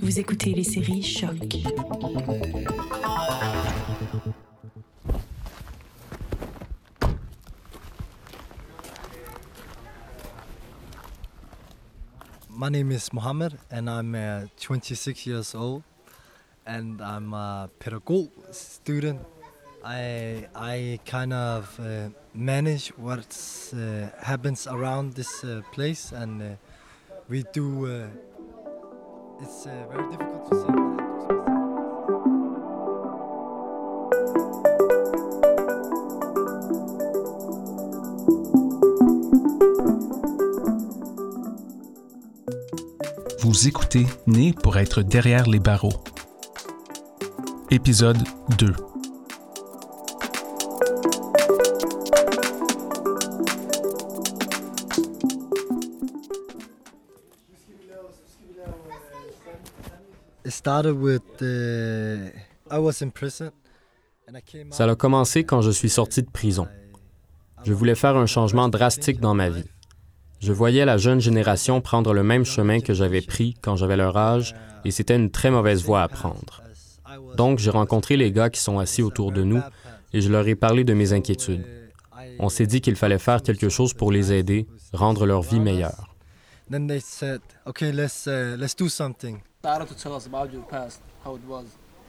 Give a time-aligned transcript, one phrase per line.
[0.00, 1.36] Vous écoutez les séries Choc.
[12.48, 15.82] My name is Mohammed, and I'm uh, 26 years old,
[16.66, 19.20] and I'm a pedagogue student.
[19.84, 23.26] I I kind of uh, manage what
[23.74, 26.46] uh, happens around this uh, place, and uh,
[27.28, 28.08] we do.
[29.42, 30.72] It's uh, very difficult to say.
[43.40, 46.04] Vous écoutez Né pour être derrière les barreaux.
[47.70, 48.18] Épisode
[48.58, 48.91] 2.
[64.70, 66.68] Ça a commencé quand je suis sorti de prison.
[67.64, 69.68] Je voulais faire un changement drastique dans ma vie.
[70.40, 74.16] Je voyais la jeune génération prendre le même chemin que j'avais pris quand j'avais leur
[74.16, 74.54] âge,
[74.84, 76.62] et c'était une très mauvaise voie à prendre.
[77.36, 79.62] Donc, j'ai rencontré les gars qui sont assis autour de nous,
[80.12, 81.64] et je leur ai parlé de mes inquiétudes.
[82.38, 86.11] On s'est dit qu'il fallait faire quelque chose pour les aider, rendre leur vie meilleure.
[86.70, 90.62] Then they said, "Okay, let's uh, let's do something." Tara to tell us about your
[90.62, 91.66] past, how it was,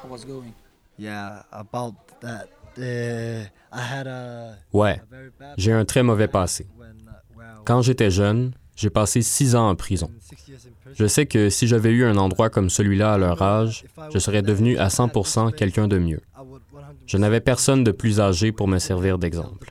[0.00, 0.52] how it was going.
[0.98, 2.48] Yeah, about that.
[2.78, 6.66] Uh, I had a, Ouais, a very bad j'ai un très mauvais passé.
[6.78, 6.96] when,
[7.36, 10.08] uh, Quand j'étais jeune, j'ai passé six ans en prison.
[10.12, 10.94] was six years in prison.
[10.98, 14.42] Je sais que si j'avais eu un endroit comme celui-là à leur âge, je serais
[14.42, 16.20] devenu à 100% quelqu'un de mieux.
[16.36, 19.70] I would 100% Je n'avais personne de plus âgé pour me servir d'exemple.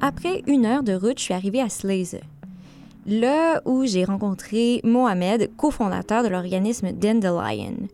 [0.00, 2.20] Après une heure de route, je suis arrivée à Slaze.
[3.06, 7.88] Là où j'ai rencontré Mohamed, cofondateur de l'organisme Dandelion.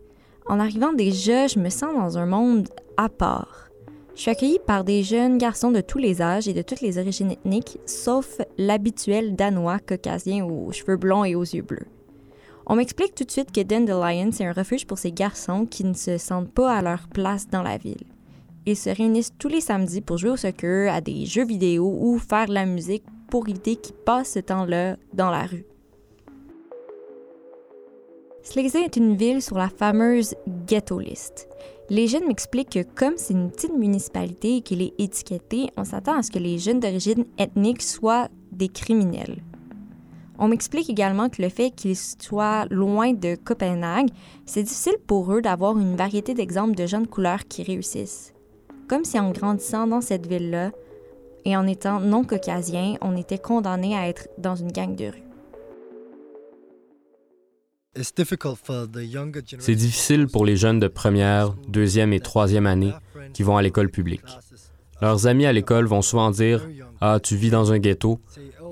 [0.46, 3.70] En arrivant déjà, je me sens dans un monde à part.
[4.14, 6.98] Je suis accueillie par des jeunes garçons de tous les âges et de toutes les
[6.98, 11.86] origines ethniques, sauf l'habituel danois caucasien aux cheveux blonds et aux yeux bleus.
[12.66, 15.94] On m'explique tout de suite que Dandelion, c'est un refuge pour ces garçons qui ne
[15.94, 18.06] se sentent pas à leur place dans la ville.
[18.66, 22.18] Ils se réunissent tous les samedis pour jouer au soccer, à des jeux vidéo ou
[22.18, 25.64] faire de la musique pour éviter qu'ils passent ce temps-là dans la rue.
[28.44, 30.34] Slazy est une ville sur la fameuse
[30.66, 31.48] ghetto list.
[31.90, 36.18] Les jeunes m'expliquent que comme c'est une petite municipalité et qu'il est étiqueté, on s'attend
[36.18, 39.42] à ce que les jeunes d'origine ethnique soient des criminels.
[40.38, 44.08] On m'explique également que le fait qu'ils soient loin de Copenhague,
[44.46, 48.32] c'est difficile pour eux d'avoir une variété d'exemples de jeunes couleurs qui réussissent
[48.92, 50.70] comme si en grandissant dans cette ville-là
[51.46, 55.22] et en étant non caucasien, on était condamné à être dans une gang de rue.
[59.58, 62.92] C'est difficile pour les jeunes de première, deuxième et troisième année
[63.32, 64.20] qui vont à l'école publique.
[65.00, 66.68] Leurs amis à l'école vont souvent dire
[67.00, 68.20] Ah, tu vis dans un ghetto,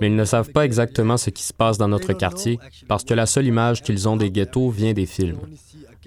[0.00, 3.14] mais ils ne savent pas exactement ce qui se passe dans notre quartier parce que
[3.14, 5.38] la seule image qu'ils ont des ghettos vient des films.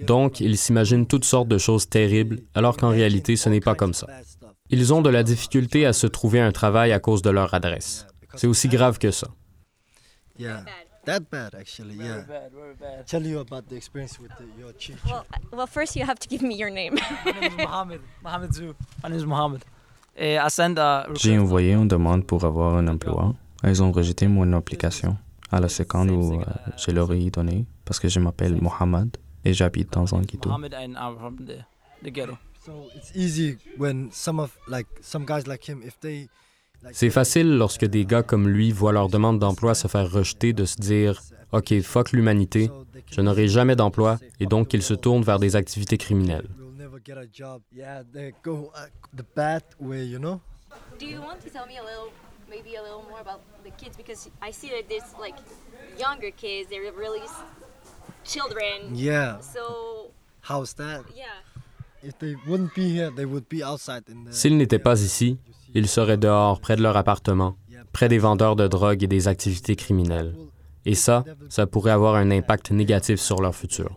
[0.00, 3.94] Donc, ils s'imaginent toutes sortes de choses terribles, alors qu'en réalité, ce n'est pas comme
[3.94, 4.08] ça.
[4.70, 8.06] Ils ont de la difficulté à se trouver un travail à cause de leur adresse.
[8.34, 9.28] C'est aussi grave que ça.
[10.36, 10.64] Yeah,
[11.06, 11.94] that bad actually.
[11.96, 12.22] Very Yeah.
[12.22, 13.06] bad, very bad.
[13.06, 14.96] Tell you about the experience with the, your chief.
[15.52, 16.94] well, first you have to give me your name.
[17.24, 18.00] My name is Mohammed.
[18.24, 18.74] Mohammed Zoo.
[19.04, 19.62] My name is Mohammed.
[20.18, 23.32] I sent a J'ai request- envoyé une demande pour avoir un emploi.
[23.66, 25.16] Ils ont rejeté mon application
[25.50, 26.44] à la seconde où euh,
[26.76, 30.50] je leur ai donné parce que je m'appelle Mohamed et j'habite dans un ghetto.
[36.92, 40.64] C'est facile lorsque des gars comme lui voient leur demande d'emploi se faire rejeter de
[40.64, 41.22] se dire
[41.52, 42.70] OK, fuck l'humanité,
[43.10, 46.48] je n'aurai jamais d'emploi et "Fuck donc ils se tournent vers des activités criminelles.
[52.54, 53.96] Maybe a little more about the kids?
[53.96, 55.34] Because I see that there's like
[55.98, 57.42] younger kids, they're really s-
[58.24, 58.94] children.
[58.94, 59.40] Yeah.
[59.40, 60.10] So,
[60.42, 61.02] How's that?
[61.16, 61.24] yeah.
[62.02, 64.32] If they wouldn't be here, they would be outside in the.
[64.32, 65.38] S'ils n'étaient pas ici,
[65.74, 67.56] ils seraient dehors, près de leur appartement,
[67.92, 70.36] près des vendeurs de drogue et des activités criminelles.
[70.84, 73.96] Et ça, ça pourrait avoir un impact négatif sur leur futur.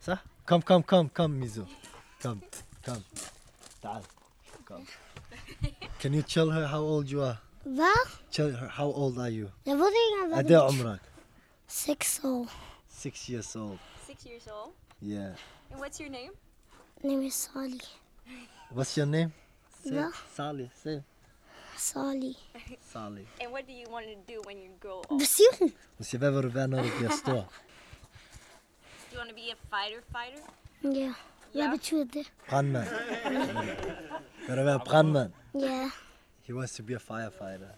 [0.00, 0.18] Ça?
[0.44, 1.62] Come, come, come, come, Mizu.
[2.20, 2.40] Come,
[2.84, 3.02] come.
[4.66, 4.84] Come.
[5.99, 7.37] Can you tell her how old you are?
[7.65, 7.93] Va?
[8.31, 9.49] Tell her how old are you?
[9.65, 10.99] لابد قد ايه عمرك?
[11.67, 12.49] Six old.
[12.89, 13.79] Six years old.
[14.07, 14.71] Six years old.
[15.01, 15.35] Yeah.
[15.71, 16.31] And what's your name?
[17.03, 17.81] Name is Sally.
[18.71, 19.31] What's your name?
[19.83, 20.11] Say Yeah.
[20.35, 20.69] Sally.
[20.83, 21.03] Say
[21.77, 22.35] Sally.
[22.93, 23.25] Sally.
[23.41, 25.19] And what do you want to do when you grow old?
[25.19, 25.73] Besturen.
[25.99, 27.45] Você vai ver när du blir stor.
[29.09, 30.41] Do you want to be a fighter fighter?
[31.54, 32.24] Betyder?
[34.84, 35.30] Brandman.
[35.54, 35.66] Du.
[36.48, 37.68] He wants to be a firefighter.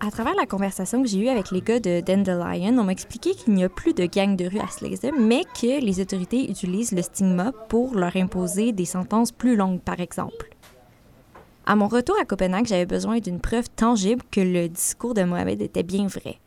[0.00, 3.34] À travers la conversation que j'ai eue avec les gars de Dandelion, on m'a expliqué
[3.34, 6.92] qu'il n'y a plus de gangs de rue à Slagsa, mais que les autorités utilisent
[6.92, 10.50] le stigma pour leur imposer des sentences plus longues, par exemple.
[11.64, 15.62] À mon retour à Copenhague, j'avais besoin d'une preuve tangible que le discours de Mohamed
[15.62, 16.38] était bien vrai.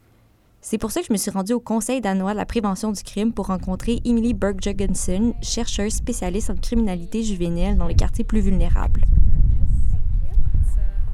[0.61, 3.01] C'est pour ça que je me suis rendue au Conseil danois de la prévention du
[3.01, 9.01] crime pour rencontrer Emily Berg-Jørgensen, chercheuse spécialiste en criminalité juvénile dans les quartiers plus vulnérables.
[9.01, 9.99] It's a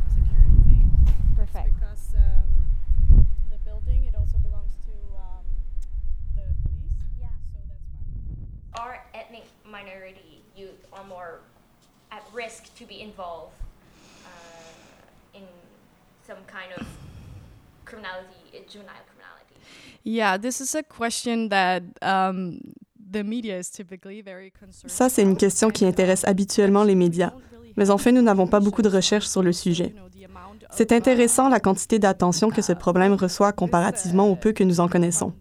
[0.09, 0.89] security thing.
[1.37, 1.75] Perfect.
[1.75, 5.45] Because um, the building, it also belongs to um,
[6.35, 6.97] the police.
[7.21, 7.27] Yeah.
[7.53, 7.85] So that's
[8.73, 8.81] why.
[8.81, 11.41] Our ethnic minority youth are more
[12.11, 13.53] at risk to be involved
[14.25, 15.45] uh, in
[16.25, 16.87] some kind of
[17.85, 19.14] criminality, uh, juvenile criminality.
[20.05, 22.59] Yeah, this is a question that um,
[23.11, 27.33] the media is typically very concerned Ça, c'est une question qui intéresse habituellement les médias.
[27.75, 29.95] Mais en fait, nous n'avons pas beaucoup de recherches sur le sujet.
[30.69, 34.87] C'est intéressant la quantité d'attention que ce problème reçoit comparativement au peu que nous en
[34.87, 35.33] connaissons.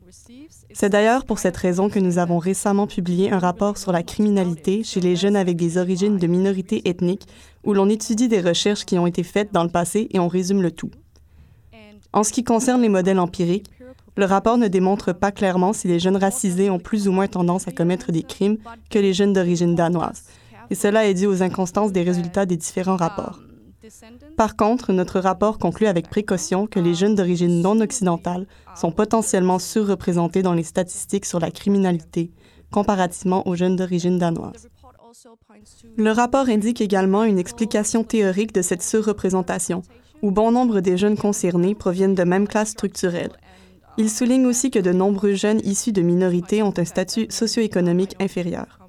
[0.72, 4.82] C'est d'ailleurs pour cette raison que nous avons récemment publié un rapport sur la criminalité
[4.82, 7.28] chez les jeunes avec des origines de minorités ethniques,
[7.64, 10.62] où l'on étudie des recherches qui ont été faites dans le passé et on résume
[10.62, 10.90] le tout.
[12.12, 13.70] En ce qui concerne les modèles empiriques,
[14.16, 17.66] le rapport ne démontre pas clairement si les jeunes racisés ont plus ou moins tendance
[17.68, 18.58] à commettre des crimes
[18.90, 20.24] que les jeunes d'origine danoise,
[20.70, 23.40] et cela est dû aux inconstances des résultats des différents rapports.
[24.36, 29.58] Par contre, notre rapport conclut avec précaution que les jeunes d'origine non occidentale sont potentiellement
[29.58, 32.32] surreprésentés dans les statistiques sur la criminalité,
[32.70, 34.68] comparativement aux jeunes d'origine danoise.
[35.96, 39.82] Le rapport indique également une explication théorique de cette surreprésentation,
[40.22, 43.36] où bon nombre des jeunes concernés proviennent de mêmes classes structurelles.
[43.96, 48.80] Il souligne aussi que de nombreux jeunes issus de minorités ont un statut socio-économique inférieur.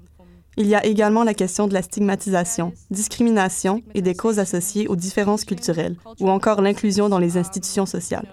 [0.58, 4.96] Il y a également la question de la stigmatisation, discrimination et des causes associées aux
[4.96, 8.26] différences culturelles, ou encore l'inclusion dans les institutions sociales.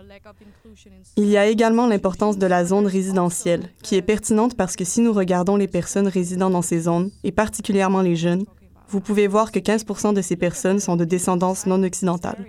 [1.18, 5.02] Il y a également l'importance de la zone résidentielle, qui est pertinente parce que si
[5.02, 8.46] nous regardons les personnes résidant dans ces zones, et particulièrement les jeunes,
[8.88, 12.46] vous pouvez voir que 15% de ces personnes sont de descendance non occidentale.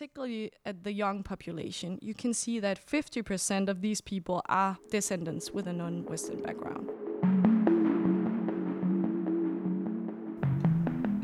[0.00, 4.00] And you look particularly at the young population, you can see that 50% of these
[4.00, 6.90] people are descendants with a non-Western background.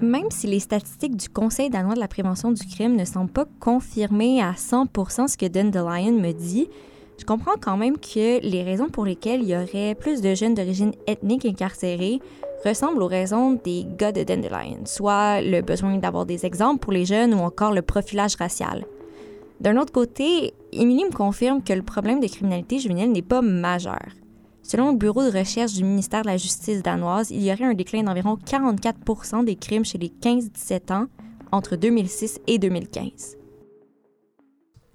[0.01, 3.47] Même si les statistiques du Conseil danois de la prévention du crime ne semblent pas
[3.61, 4.87] confirmer à 100
[5.29, 6.69] ce que Dandelion me dit,
[7.19, 10.55] je comprends quand même que les raisons pour lesquelles il y aurait plus de jeunes
[10.55, 12.21] d'origine ethnique incarcérés
[12.65, 17.05] ressemblent aux raisons des gars de Dandelion, soit le besoin d'avoir des exemples pour les
[17.05, 18.85] jeunes ou encore le profilage racial.
[19.61, 24.03] D'un autre côté, Émilie me confirme que le problème de criminalité juvénile n'est pas majeur.
[24.63, 27.75] Selon le bureau de recherche du ministère de la Justice danoise, il y aurait un
[27.75, 31.07] déclin d'environ 44 des crimes chez les 15-17 ans
[31.51, 33.37] entre 2006 et 2015.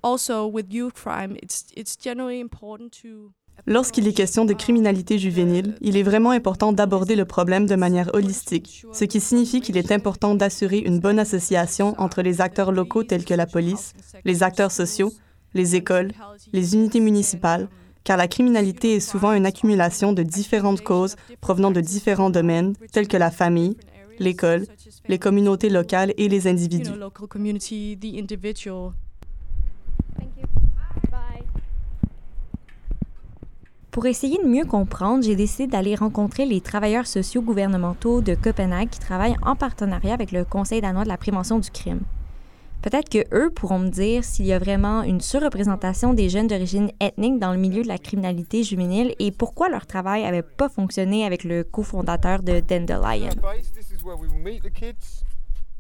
[0.04, 3.34] Also, with youth crime, it's, it's generally important to
[3.66, 8.10] Lorsqu'il est question de criminalité juvénile, il est vraiment important d'aborder le problème de manière
[8.14, 13.04] holistique, ce qui signifie qu'il est important d'assurer une bonne association entre les acteurs locaux
[13.04, 15.12] tels que la police, les acteurs sociaux,
[15.54, 16.12] les écoles,
[16.54, 17.68] les unités municipales,
[18.04, 23.10] car la criminalité est souvent une accumulation de différentes causes provenant de différents domaines tels
[23.10, 23.76] que la famille,
[24.20, 24.66] l'école,
[25.10, 26.92] les communautés locales et les individus.
[33.98, 38.90] Pour essayer de mieux comprendre, j'ai décidé d'aller rencontrer les travailleurs sociaux gouvernementaux de Copenhague
[38.92, 42.02] qui travaillent en partenariat avec le Conseil danois de la prévention du crime.
[42.84, 46.92] Peut-être que eux pourront me dire s'il y a vraiment une surreprésentation des jeunes d'origine
[47.00, 51.26] ethnique dans le milieu de la criminalité juvénile et pourquoi leur travail n'avait pas fonctionné
[51.26, 53.30] avec le cofondateur de Dandelion.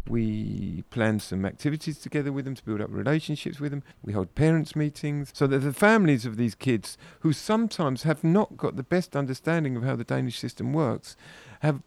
[0.07, 3.83] We plan some activities together with them to build up relationships with them.
[4.01, 8.57] We hold parents' meetings so that the families of these kids, who sometimes have not
[8.57, 11.15] got the best understanding of how the Danish system works,
[11.61, 11.81] have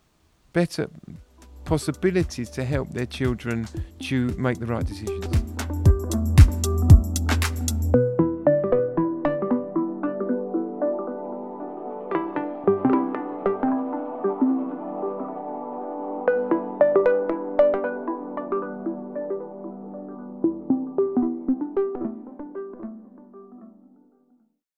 [0.52, 0.90] better
[1.64, 3.66] possibilities to help their children
[4.00, 5.59] to make the right decisions.